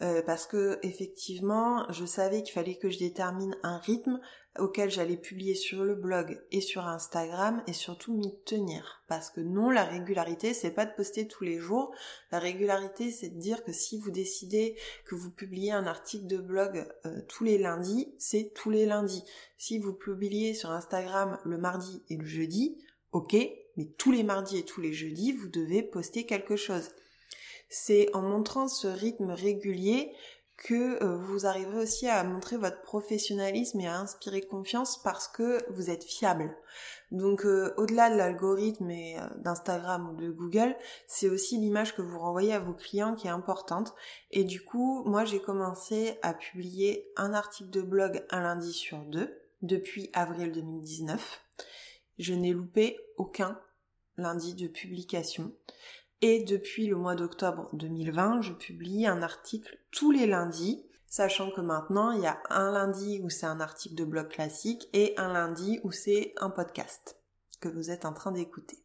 [0.00, 4.20] euh, parce que effectivement je savais qu'il fallait que je détermine un rythme
[4.58, 9.02] auquel j'allais publier sur le blog et sur Instagram et surtout m'y tenir.
[9.08, 11.92] Parce que non la régularité c'est pas de poster tous les jours.
[12.30, 16.38] La régularité c'est de dire que si vous décidez que vous publiez un article de
[16.38, 19.24] blog euh, tous les lundis c'est tous les lundis.
[19.56, 22.78] Si vous publiez sur Instagram le mardi et le jeudi
[23.12, 23.36] ok
[23.78, 26.90] mais tous les mardis et tous les jeudis, vous devez poster quelque chose.
[27.70, 30.12] C'est en montrant ce rythme régulier
[30.56, 35.64] que euh, vous arriverez aussi à montrer votre professionnalisme et à inspirer confiance parce que
[35.70, 36.56] vous êtes fiable.
[37.12, 40.74] Donc euh, au-delà de l'algorithme et euh, d'Instagram ou de Google,
[41.06, 43.94] c'est aussi l'image que vous renvoyez à vos clients qui est importante.
[44.32, 48.98] Et du coup, moi j'ai commencé à publier un article de blog un lundi sur
[49.04, 51.44] deux depuis avril 2019.
[52.18, 53.60] Je n'ai loupé aucun
[54.16, 55.52] lundi de publication.
[56.20, 61.60] Et depuis le mois d'octobre 2020, je publie un article tous les lundis, sachant que
[61.60, 65.32] maintenant, il y a un lundi où c'est un article de blog classique et un
[65.32, 67.20] lundi où c'est un podcast
[67.60, 68.78] que vous êtes en train d'écouter.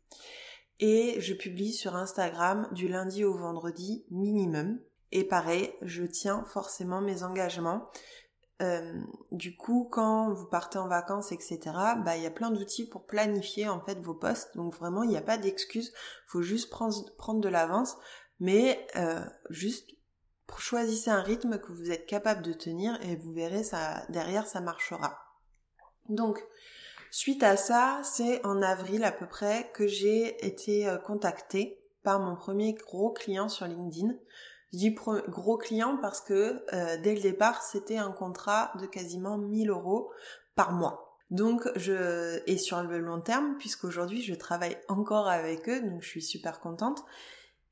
[0.79, 4.79] Et je publie sur Instagram du lundi au vendredi minimum.
[5.11, 7.89] Et pareil, je tiens forcément mes engagements.
[8.63, 11.59] Euh, du coup, quand vous partez en vacances, etc.,
[12.03, 14.55] bah il y a plein d'outils pour planifier en fait vos postes.
[14.55, 15.93] Donc vraiment, il n'y a pas d'excuse.
[16.27, 17.97] Faut juste prendre, de l'avance,
[18.39, 19.89] mais euh, juste
[20.59, 24.61] choisissez un rythme que vous êtes capable de tenir et vous verrez ça derrière ça
[24.61, 25.17] marchera.
[26.09, 26.43] Donc
[27.09, 32.19] suite à ça, c'est en avril à peu près que j'ai été euh, contactée par
[32.19, 34.13] mon premier gros client sur LinkedIn.
[34.73, 34.95] Je dis
[35.27, 40.11] gros client parce que euh, dès le départ, c'était un contrat de quasiment 1000 euros
[40.55, 41.19] par mois.
[41.29, 46.07] Donc je et sur le long terme, puisqu'aujourd'hui je travaille encore avec eux, donc je
[46.09, 47.03] suis super contente.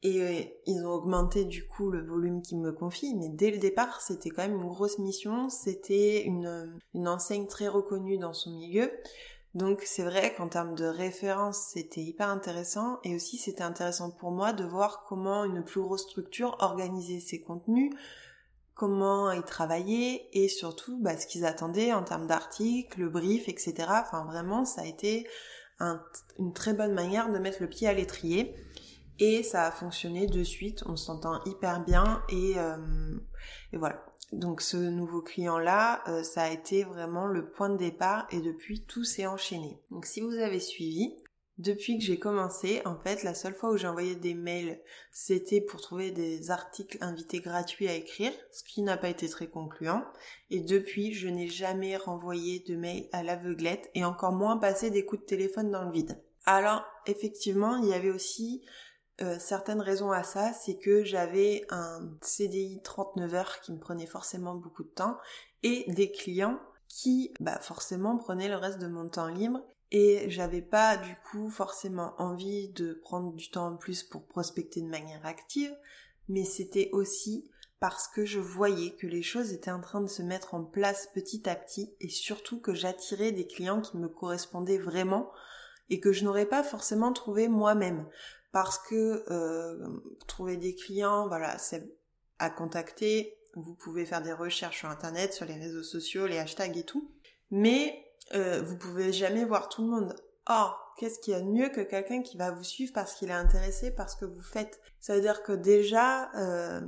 [0.03, 3.59] Et euh, ils ont augmenté du coup le volume qu'ils me confient, mais dès le
[3.59, 5.49] départ, c'était quand même une grosse mission.
[5.49, 8.91] C'était une, une enseigne très reconnue dans son milieu.
[9.53, 14.31] Donc c'est vrai qu'en termes de référence, c'était hyper intéressant et aussi c'était intéressant pour
[14.31, 17.93] moi de voir comment une plus grosse structure organisait ses contenus,
[18.75, 23.73] comment ils travaillaient et surtout bah, ce qu'ils attendaient en termes d'articles, le brief, etc.
[23.89, 25.27] Enfin vraiment, ça a été
[26.37, 28.55] une très bonne manière de mettre le pied à l'étrier
[29.19, 30.83] et ça a fonctionné de suite.
[30.85, 33.17] On s'entend hyper bien et, euh,
[33.73, 34.05] et voilà.
[34.31, 38.83] Donc ce nouveau client-là, euh, ça a été vraiment le point de départ et depuis
[38.85, 39.79] tout s'est enchaîné.
[39.91, 41.15] Donc si vous avez suivi,
[41.57, 44.79] depuis que j'ai commencé, en fait, la seule fois où j'ai envoyé des mails,
[45.11, 49.47] c'était pour trouver des articles invités gratuits à écrire, ce qui n'a pas été très
[49.47, 50.03] concluant.
[50.49, 55.05] Et depuis, je n'ai jamais renvoyé de mail à l'aveuglette et encore moins passé des
[55.05, 56.19] coups de téléphone dans le vide.
[56.45, 58.63] Alors, effectivement, il y avait aussi
[59.21, 64.07] euh, certaines raisons à ça, c'est que j'avais un CDI 39 heures qui me prenait
[64.07, 65.17] forcément beaucoup de temps
[65.63, 70.61] et des clients qui, bah, forcément prenaient le reste de mon temps libre et j'avais
[70.61, 75.25] pas du coup forcément envie de prendre du temps en plus pour prospecter de manière
[75.25, 75.75] active,
[76.29, 80.21] mais c'était aussi parce que je voyais que les choses étaient en train de se
[80.21, 84.77] mettre en place petit à petit et surtout que j'attirais des clients qui me correspondaient
[84.77, 85.31] vraiment
[85.89, 88.07] et que je n'aurais pas forcément trouvé moi-même
[88.51, 89.87] parce que euh,
[90.27, 91.95] trouver des clients, voilà, c'est
[92.39, 93.37] à contacter.
[93.55, 97.11] Vous pouvez faire des recherches sur internet, sur les réseaux sociaux, les hashtags et tout.
[97.49, 100.15] Mais euh, vous pouvez jamais voir tout le monde.
[100.47, 103.29] Or, qu'est-ce qu'il y a de mieux que quelqu'un qui va vous suivre parce qu'il
[103.29, 104.79] est intéressé par ce que vous faites?
[104.99, 106.81] Ça veut dire que déjà, euh,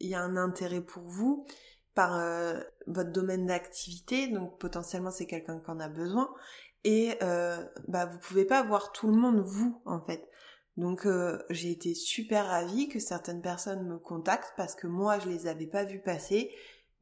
[0.00, 1.46] il y a un intérêt pour vous
[1.94, 6.34] par euh, votre domaine d'activité, donc potentiellement c'est quelqu'un qui en a besoin,
[6.82, 10.28] et euh, bah vous pouvez pas voir tout le monde vous en fait.
[10.76, 15.28] Donc euh, j'ai été super ravie que certaines personnes me contactent parce que moi je
[15.28, 16.50] les avais pas vues passer,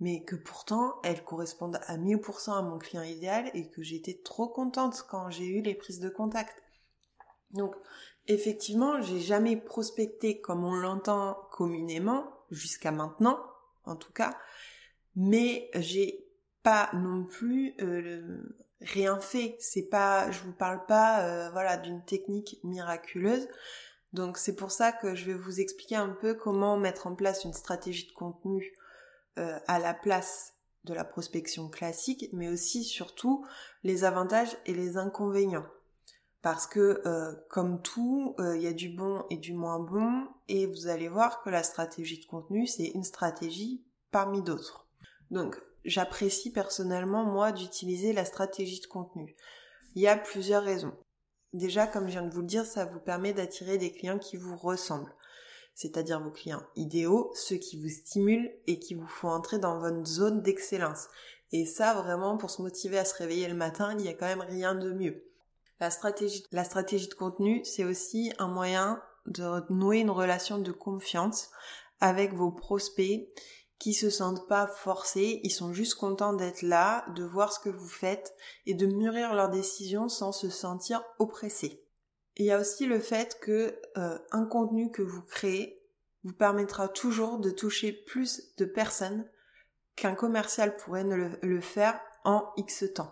[0.00, 4.48] mais que pourtant elles correspondent à 1000% à mon client idéal et que j'étais trop
[4.48, 6.62] contente quand j'ai eu les prises de contact.
[7.52, 7.74] Donc
[8.26, 13.38] effectivement, j'ai jamais prospecté comme on l'entend communément jusqu'à maintenant,
[13.84, 14.38] en tout cas,
[15.16, 16.26] mais j'ai
[16.62, 18.42] pas non plus euh,
[18.84, 19.56] rien fait.
[19.58, 23.48] C'est pas, je vous parle pas, euh, voilà, d'une technique miraculeuse.
[24.12, 27.44] Donc c'est pour ça que je vais vous expliquer un peu comment mettre en place
[27.44, 28.76] une stratégie de contenu
[29.38, 33.46] euh, à la place de la prospection classique, mais aussi surtout
[33.84, 35.66] les avantages et les inconvénients.
[36.42, 40.66] Parce que euh, comme tout, il y a du bon et du moins bon, et
[40.66, 44.86] vous allez voir que la stratégie de contenu, c'est une stratégie parmi d'autres.
[45.30, 49.36] Donc j'apprécie personnellement, moi, d'utiliser la stratégie de contenu.
[49.94, 50.94] Il y a plusieurs raisons.
[51.52, 54.36] Déjà, comme je viens de vous le dire, ça vous permet d'attirer des clients qui
[54.36, 55.14] vous ressemblent.
[55.74, 60.04] C'est-à-dire vos clients idéaux, ceux qui vous stimulent et qui vous font entrer dans votre
[60.06, 61.08] zone d'excellence.
[61.50, 64.26] Et ça, vraiment, pour se motiver à se réveiller le matin, il n'y a quand
[64.26, 65.24] même rien de mieux.
[65.80, 70.72] La stratégie, la stratégie de contenu, c'est aussi un moyen de nouer une relation de
[70.72, 71.50] confiance
[72.00, 73.28] avec vos prospects
[73.82, 77.68] qui se sentent pas forcés, ils sont juste contents d'être là, de voir ce que
[77.68, 78.32] vous faites
[78.64, 81.84] et de mûrir leurs décisions sans se sentir oppressés.
[82.36, 85.82] Il y a aussi le fait que euh, un contenu que vous créez
[86.22, 89.28] vous permettra toujours de toucher plus de personnes
[89.96, 93.10] qu'un commercial pourrait ne le, faire en X temps.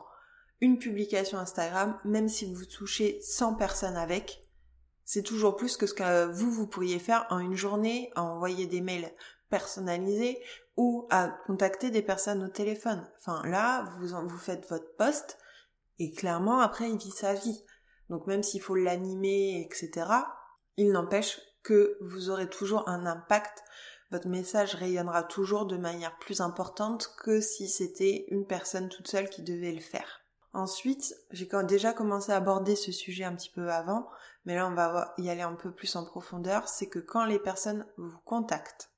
[0.60, 4.48] Une publication Instagram, même si vous touchez 100 personnes avec,
[5.04, 8.68] c'est toujours plus que ce que vous, vous pourriez faire en une journée, à envoyer
[8.68, 9.12] des mails
[9.50, 10.42] personnalisé
[10.76, 13.06] ou à contacter des personnes au téléphone.
[13.18, 15.38] Enfin là, vous, vous faites votre poste
[15.98, 17.64] et clairement après il vit sa vie.
[18.08, 20.06] Donc même s'il faut l'animer, etc.,
[20.76, 23.62] il n'empêche que vous aurez toujours un impact.
[24.10, 29.28] Votre message rayonnera toujours de manière plus importante que si c'était une personne toute seule
[29.28, 30.20] qui devait le faire.
[30.52, 34.08] Ensuite, j'ai déjà commencé à aborder ce sujet un petit peu avant,
[34.44, 37.38] mais là on va y aller un peu plus en profondeur, c'est que quand les
[37.38, 38.90] personnes vous contactent,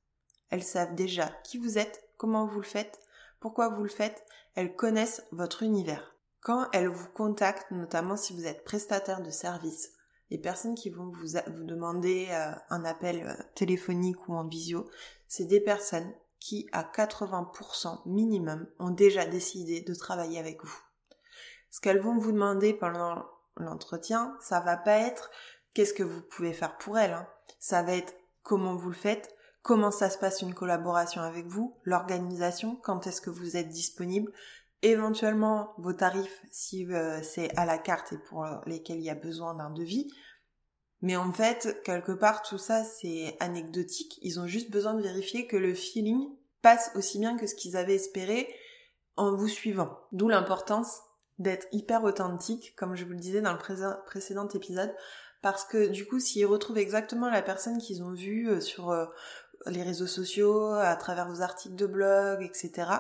[0.53, 3.01] elles savent déjà qui vous êtes, comment vous le faites,
[3.41, 4.23] pourquoi vous le faites,
[4.55, 6.15] elles connaissent votre univers.
[6.43, 9.93] Quand elles vous contactent, notamment si vous êtes prestataire de service,
[10.31, 14.91] les personnes qui vont vous, demander euh, un appel euh, téléphonique ou en visio,
[15.27, 20.81] c'est des personnes qui, à 80% minimum, ont déjà décidé de travailler avec vous.
[21.71, 23.25] Ce qu'elles vont vous demander pendant
[23.57, 25.31] l'entretien, ça va pas être
[25.73, 27.15] qu'est-ce que vous pouvez faire pour elles.
[27.15, 27.27] Hein.
[27.59, 31.77] Ça va être comment vous le faites, comment ça se passe une collaboration avec vous,
[31.85, 34.33] l'organisation, quand est-ce que vous êtes disponible,
[34.83, 39.14] éventuellement vos tarifs si euh, c'est à la carte et pour lesquels il y a
[39.14, 40.12] besoin d'un devis.
[41.01, 44.18] Mais en fait, quelque part, tout ça, c'est anecdotique.
[44.22, 46.29] Ils ont juste besoin de vérifier que le feeling
[46.62, 48.48] passe aussi bien que ce qu'ils avaient espéré
[49.16, 49.98] en vous suivant.
[50.12, 51.01] D'où l'importance
[51.38, 54.94] d'être hyper authentique, comme je vous le disais dans le précédent épisode,
[55.42, 59.07] parce que du coup, s'ils retrouvent exactement la personne qu'ils ont vue euh, sur euh,
[59.66, 62.90] les réseaux sociaux, à travers vos articles de blog, etc.,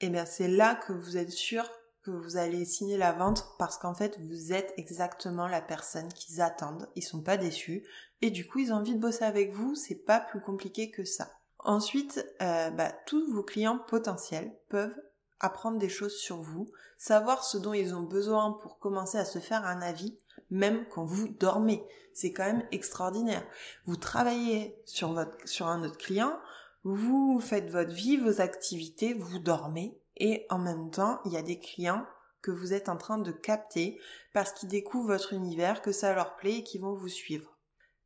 [0.00, 1.68] eh bien c'est là que vous êtes sûr
[2.02, 6.40] que vous allez signer la vente parce qu'en fait vous êtes exactement la personne qu'ils
[6.40, 7.84] attendent, ils sont pas déçus
[8.22, 11.04] et du coup ils ont envie de bosser avec vous, c'est pas plus compliqué que
[11.04, 11.28] ça.
[11.60, 14.94] Ensuite, euh, bah, tous vos clients potentiels peuvent
[15.40, 19.38] apprendre des choses sur vous, savoir ce dont ils ont besoin pour commencer à se
[19.38, 20.18] faire un avis,
[20.50, 21.84] même quand vous dormez.
[22.12, 23.46] C'est quand même extraordinaire.
[23.86, 26.38] Vous travaillez sur votre, sur un autre client,
[26.84, 31.42] vous faites votre vie, vos activités, vous dormez et en même temps, il y a
[31.42, 32.04] des clients
[32.42, 34.00] que vous êtes en train de capter
[34.32, 37.58] parce qu'ils découvrent votre univers, que ça leur plaît et qu'ils vont vous suivre.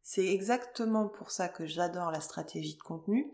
[0.02, 3.32] C'est exactement pour ça que j'adore la stratégie de contenu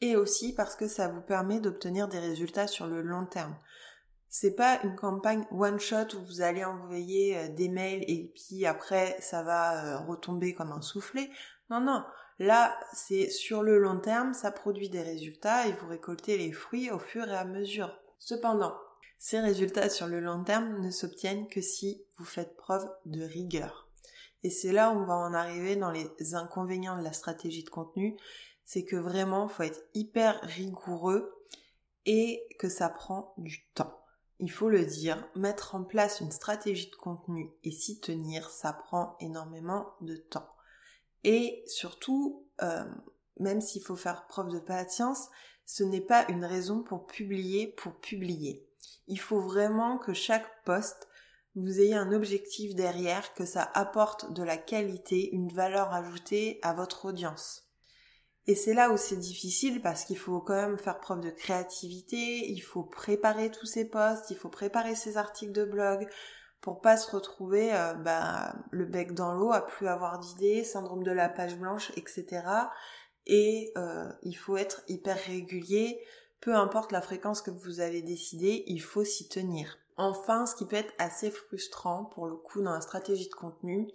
[0.00, 3.56] et aussi parce que ça vous permet d'obtenir des résultats sur le long terme.
[4.32, 8.64] C'est pas une campagne one shot où vous allez envoyer euh, des mails et puis
[8.64, 11.30] après ça va euh, retomber comme un soufflet.
[11.68, 12.04] Non, non.
[12.38, 16.90] Là, c'est sur le long terme, ça produit des résultats et vous récoltez les fruits
[16.92, 17.98] au fur et à mesure.
[18.18, 18.74] Cependant,
[19.18, 23.88] ces résultats sur le long terme ne s'obtiennent que si vous faites preuve de rigueur.
[24.44, 27.68] Et c'est là où on va en arriver dans les inconvénients de la stratégie de
[27.68, 28.16] contenu,
[28.64, 31.34] c'est que vraiment, faut être hyper rigoureux
[32.06, 33.99] et que ça prend du temps.
[34.40, 38.72] Il faut le dire, mettre en place une stratégie de contenu et s'y tenir, ça
[38.72, 40.48] prend énormément de temps.
[41.24, 42.84] Et surtout, euh,
[43.38, 45.28] même s'il faut faire preuve de patience,
[45.66, 48.66] ce n'est pas une raison pour publier pour publier.
[49.08, 51.06] Il faut vraiment que chaque poste
[51.54, 56.72] vous ayez un objectif derrière, que ça apporte de la qualité, une valeur ajoutée à
[56.72, 57.69] votre audience.
[58.50, 62.50] Et c'est là où c'est difficile parce qu'il faut quand même faire preuve de créativité,
[62.50, 66.08] il faut préparer tous ces posts, il faut préparer ces articles de blog,
[66.60, 71.04] pour pas se retrouver euh, bah, le bec dans l'eau, à plus avoir d'idées, syndrome
[71.04, 72.42] de la page blanche, etc.
[73.24, 76.00] Et euh, il faut être hyper régulier,
[76.40, 79.78] peu importe la fréquence que vous avez décidé, il faut s'y tenir.
[80.00, 83.86] Enfin, ce qui peut être assez frustrant pour le coup dans la stratégie de contenu,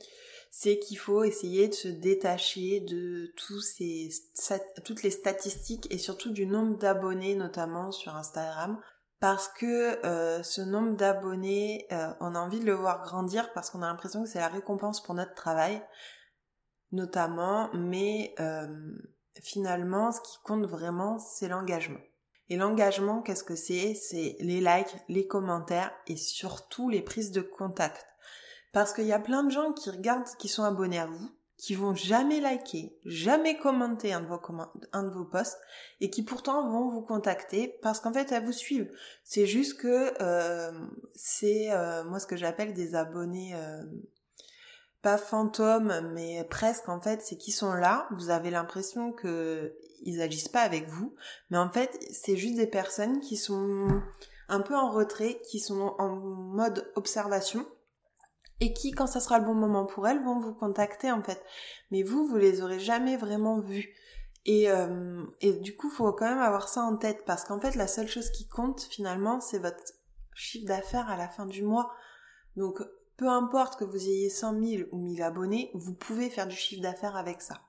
[0.52, 4.10] c'est qu'il faut essayer de se détacher de tous ces,
[4.84, 8.80] toutes les statistiques et surtout du nombre d'abonnés notamment sur Instagram
[9.20, 13.72] parce que euh, ce nombre d'abonnés, euh, on a envie de le voir grandir parce
[13.72, 15.82] qu'on a l'impression que c'est la récompense pour notre travail,
[16.92, 18.68] notamment, mais euh,
[19.42, 22.02] finalement, ce qui compte vraiment, c'est l'engagement.
[22.50, 23.96] Et l'engagement, qu'est-ce que c'est?
[23.96, 28.06] C'est les likes, les commentaires et surtout les prises de contact.
[28.72, 31.74] Parce qu'il y a plein de gens qui regardent, qui sont abonnés à vous, qui
[31.76, 34.42] vont jamais liker, jamais commenter un de vos,
[34.92, 35.58] un de vos posts
[36.02, 38.92] et qui pourtant vont vous contacter parce qu'en fait elles vous suivent.
[39.24, 40.72] C'est juste que euh,
[41.14, 43.84] c'est euh, moi ce que j'appelle des abonnés euh,
[45.06, 48.08] pas fantômes mais presque en fait c'est qui sont là.
[48.18, 51.14] Vous avez l'impression que ils agissent pas avec vous,
[51.52, 54.02] mais en fait c'est juste des personnes qui sont
[54.50, 57.68] un peu en retrait, qui sont en mode observation
[58.60, 61.40] et qui, quand ça sera le bon moment pour elles, vont vous contacter en fait.
[61.92, 63.94] Mais vous, vous les aurez jamais vraiment vus.
[64.46, 67.76] Et, euh, et du coup, faut quand même avoir ça en tête parce qu'en fait,
[67.76, 69.84] la seule chose qui compte finalement, c'est votre
[70.34, 71.92] chiffre d'affaires à la fin du mois.
[72.56, 72.82] Donc,
[73.18, 76.82] peu importe que vous ayez 100 000 ou 1000 abonnés, vous pouvez faire du chiffre
[76.82, 77.62] d'affaires avec ça.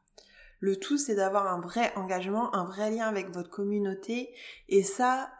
[0.60, 4.34] Le tout, c'est d'avoir un vrai engagement, un vrai lien avec votre communauté.
[4.68, 5.30] Et ça,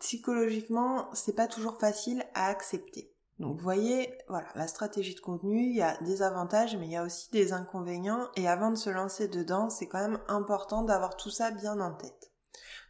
[0.00, 3.12] psychologiquement, c'est pas toujours facile à accepter.
[3.38, 6.92] Donc vous voyez, voilà, la stratégie de contenu, il y a des avantages, mais il
[6.92, 8.28] y a aussi des inconvénients.
[8.36, 11.94] Et avant de se lancer dedans, c'est quand même important d'avoir tout ça bien en
[11.94, 12.32] tête.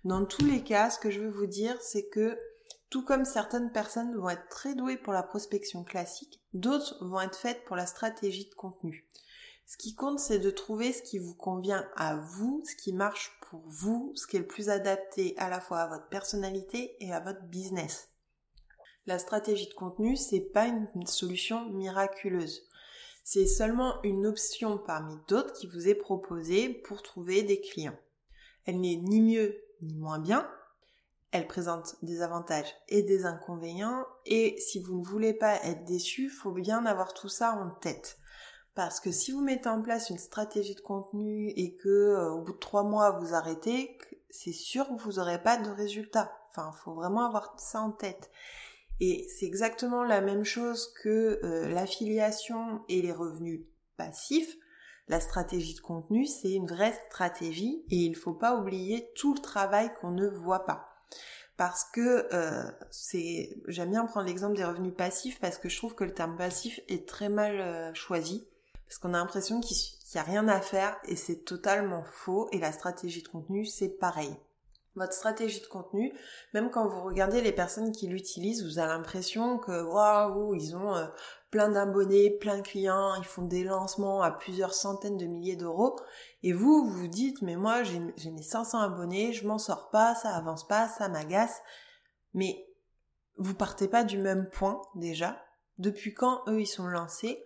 [0.05, 2.39] Dans tous les cas, ce que je veux vous dire, c'est que
[2.91, 7.37] tout comme certaines personnes vont être très douées pour la prospection classique, d'autres vont être
[7.37, 9.09] faites pour la stratégie de contenu.
[9.67, 13.39] Ce qui compte, c'est de trouver ce qui vous convient à vous, ce qui marche
[13.43, 17.13] pour vous, ce qui est le plus adapté à la fois à votre personnalité et
[17.13, 18.09] à votre business.
[19.07, 22.67] La stratégie de contenu, c'est pas une solution miraculeuse.
[23.25, 27.99] C'est seulement une option parmi d'autres qui vous est proposée pour trouver des clients.
[28.65, 30.51] Elle n'est ni mieux ni moins bien.
[31.31, 34.07] Elle présente des avantages et des inconvénients.
[34.25, 38.19] Et si vous ne voulez pas être déçu, faut bien avoir tout ça en tête.
[38.75, 42.43] Parce que si vous mettez en place une stratégie de contenu et que euh, au
[42.43, 43.99] bout de trois mois vous arrêtez,
[44.31, 46.33] c'est sûr que vous n'aurez pas de résultat.
[46.51, 48.31] Enfin, faut vraiment avoir ça en tête.
[49.01, 53.67] Et c'est exactement la même chose que euh, l'affiliation et les revenus
[53.97, 54.57] passifs.
[55.09, 59.35] La stratégie de contenu, c'est une vraie stratégie et il ne faut pas oublier tout
[59.35, 60.88] le travail qu'on ne voit pas.
[61.57, 65.95] Parce que euh, c'est, j'aime bien prendre l'exemple des revenus passifs parce que je trouve
[65.95, 68.47] que le terme passif est très mal euh, choisi.
[68.87, 69.77] Parce qu'on a l'impression qu'il
[70.15, 73.89] n'y a rien à faire et c'est totalement faux et la stratégie de contenu c'est
[73.89, 74.35] pareil.
[74.95, 76.13] Votre stratégie de contenu,
[76.55, 80.95] même quand vous regardez les personnes qui l'utilisent, vous avez l'impression que waouh, ils ont
[80.95, 81.07] euh,
[81.51, 85.97] plein d'abonnés, plein de clients, ils font des lancements à plusieurs centaines de milliers d'euros
[86.43, 90.15] et vous vous vous dites mais moi j'ai mes 500 abonnés, je m'en sors pas,
[90.15, 91.61] ça avance pas, ça m'agace.
[92.35, 92.67] Mais
[93.37, 95.43] vous partez pas du même point déjà.
[95.79, 97.43] Depuis quand eux ils sont lancés?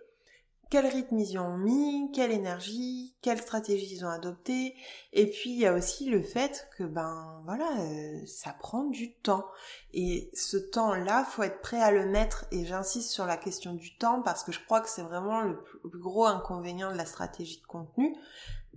[0.69, 4.73] Quel rythme ils ont mis, quelle énergie, quelle stratégie ils ont adopté.
[5.11, 9.13] Et puis il y a aussi le fait que ben voilà, euh, ça prend du
[9.17, 9.45] temps.
[9.93, 12.45] Et ce temps-là, faut être prêt à le mettre.
[12.51, 15.61] Et j'insiste sur la question du temps parce que je crois que c'est vraiment le
[15.61, 18.15] plus gros inconvénient de la stratégie de contenu.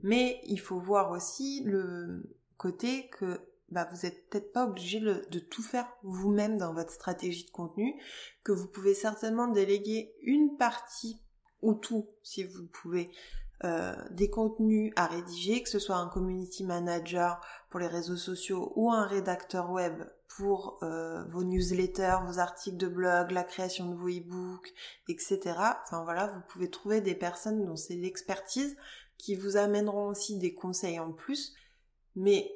[0.02, 2.22] Mais il faut voir aussi le
[2.56, 3.40] côté que
[3.70, 8.00] bah, vous n'êtes peut-être pas obligé de tout faire vous-même dans votre stratégie de contenu,
[8.44, 11.20] que vous pouvez certainement déléguer une partie
[11.62, 13.10] ou tout, si vous pouvez,
[13.64, 17.40] euh, des contenus à rédiger, que ce soit un community manager
[17.70, 20.04] pour les réseaux sociaux ou un rédacteur web
[20.36, 24.74] pour euh, vos newsletters, vos articles de blog, la création de vos e-books,
[25.08, 25.40] etc.
[25.84, 28.76] Enfin voilà, vous pouvez trouver des personnes dont c'est l'expertise
[29.18, 31.54] qui vous amèneront aussi des conseils en plus.
[32.14, 32.50] Mais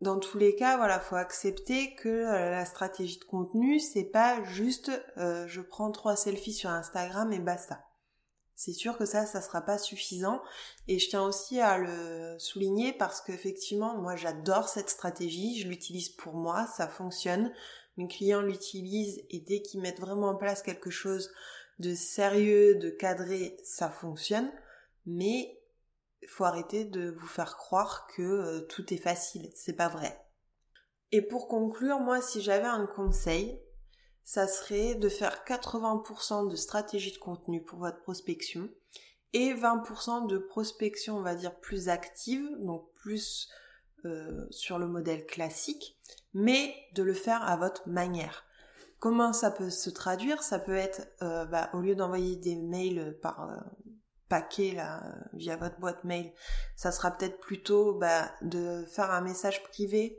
[0.00, 4.42] dans tous les cas, voilà, faut accepter que euh, la stratégie de contenu, c'est pas
[4.44, 7.84] juste je prends trois selfies sur Instagram et basta.
[8.64, 10.40] C'est sûr que ça, ça sera pas suffisant.
[10.86, 15.60] Et je tiens aussi à le souligner parce qu'effectivement, moi, j'adore cette stratégie.
[15.60, 17.52] Je l'utilise pour moi, ça fonctionne.
[17.96, 21.32] Mes clients l'utilisent et dès qu'ils mettent vraiment en place quelque chose
[21.80, 24.52] de sérieux, de cadré, ça fonctionne.
[25.06, 25.58] Mais
[26.28, 29.50] faut arrêter de vous faire croire que euh, tout est facile.
[29.54, 30.18] C'est pas vrai.
[31.10, 33.60] Et pour conclure, moi, si j'avais un conseil,
[34.24, 38.68] ça serait de faire 80% de stratégie de contenu pour votre prospection
[39.32, 43.48] et 20% de prospection, on va dire, plus active, donc plus
[44.04, 45.98] euh, sur le modèle classique,
[46.34, 48.44] mais de le faire à votre manière.
[48.98, 50.42] Comment ça peut se traduire?
[50.42, 53.56] Ça peut être, euh, bah, au lieu d'envoyer des mails par euh,
[54.32, 55.02] paquet là,
[55.34, 56.32] via votre boîte mail,
[56.74, 60.18] ça sera peut-être plutôt bah, de faire un message privé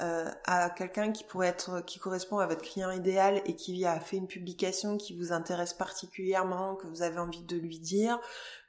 [0.00, 3.98] euh, à quelqu'un qui pourrait être qui correspond à votre client idéal et qui a
[3.98, 8.20] fait une publication qui vous intéresse particulièrement, que vous avez envie de lui dire,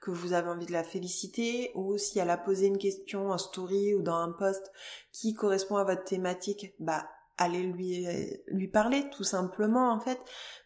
[0.01, 3.37] que vous avez envie de la féliciter, ou si elle a posé une question en
[3.37, 4.71] story ou dans un post
[5.11, 7.05] qui correspond à votre thématique, bah
[7.37, 8.07] allez lui
[8.47, 10.19] lui parler tout simplement en fait.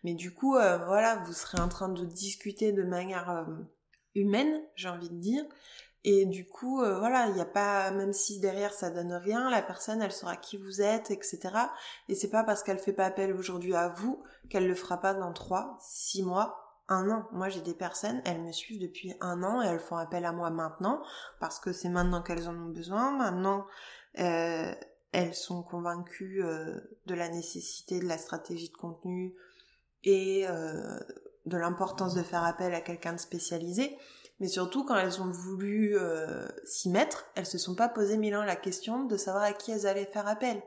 [0.06, 3.44] Mais du coup, euh, voilà, vous serez en train de discuter de manière euh,
[4.16, 5.44] humaine, j'ai envie de dire,
[6.06, 9.50] et du coup, euh, voilà, il n'y a pas, même si derrière ça donne rien,
[9.50, 11.40] la personne, elle saura qui vous êtes, etc.
[12.10, 15.14] Et c'est pas parce qu'elle fait pas appel aujourd'hui à vous qu'elle le fera pas
[15.14, 17.26] dans trois, six mois, un an.
[17.32, 20.34] Moi, j'ai des personnes, elles me suivent depuis un an et elles font appel à
[20.34, 21.02] moi maintenant
[21.40, 23.16] parce que c'est maintenant qu'elles en ont besoin.
[23.16, 23.66] Maintenant,
[24.20, 24.74] euh,
[25.14, 29.34] elles sont convaincues euh, de la nécessité de la stratégie de contenu
[30.04, 30.46] et
[31.46, 33.98] de l'importance de faire appel à quelqu'un de spécialisé.
[34.40, 38.36] Mais surtout, quand elles ont voulu euh, s'y mettre, elles se sont pas posé mille
[38.36, 40.62] ans la question de savoir à qui elles allaient faire appel.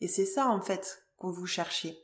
[0.00, 1.98] Et c'est ça, en fait, qu'on vous cherchez.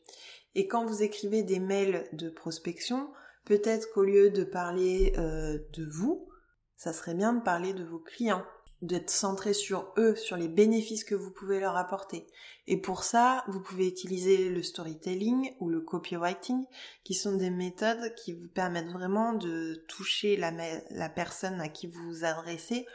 [0.55, 3.11] Et quand vous écrivez des mails de prospection,
[3.45, 6.29] peut-être qu'au lieu de parler euh, de vous,
[6.77, 8.45] ça serait bien de parler de vos clients
[8.83, 12.27] d'être centré sur eux, sur les bénéfices que vous pouvez leur apporter.
[12.67, 16.65] Et pour ça, vous pouvez utiliser le storytelling ou le copywriting,
[17.05, 22.03] qui sont des méthodes qui vous permettent vraiment de toucher la, personne à qui vous
[22.03, 22.87] vous adressez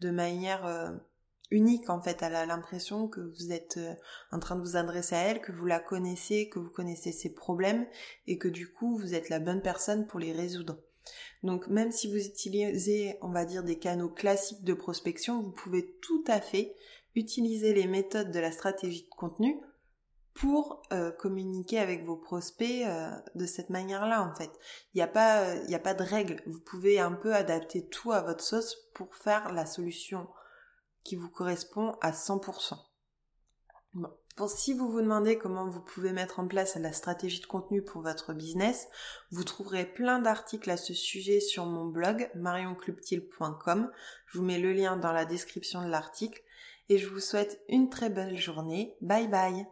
[0.00, 0.90] de manière euh,
[1.50, 2.22] unique en fait.
[2.22, 3.94] Elle a l'impression que vous êtes euh,
[4.30, 7.34] en train de vous adresser à elle, que vous la connaissez, que vous connaissez ses
[7.34, 7.86] problèmes
[8.28, 10.78] et que du coup vous êtes la bonne personne pour les résoudre.
[11.42, 15.96] Donc même si vous utilisez, on va dire, des canaux classiques de prospection, vous pouvez
[16.00, 16.76] tout à fait
[17.14, 19.60] utiliser les méthodes de la stratégie de contenu
[20.34, 24.50] pour euh, communiquer avec vos prospects euh, de cette manière-là en fait.
[24.94, 26.42] Il n'y a pas il a pas de règle.
[26.46, 30.28] Vous pouvez un peu adapter tout à votre sauce pour faire la solution
[31.04, 32.78] qui vous correspond à 100%.
[33.94, 34.08] Bon.
[34.34, 37.82] Pour si vous vous demandez comment vous pouvez mettre en place la stratégie de contenu
[37.82, 38.88] pour votre business,
[39.30, 43.90] vous trouverez plein d'articles à ce sujet sur mon blog marionclubtil.com.
[44.26, 46.42] Je vous mets le lien dans la description de l'article
[46.88, 48.96] et je vous souhaite une très belle journée.
[49.02, 49.66] Bye bye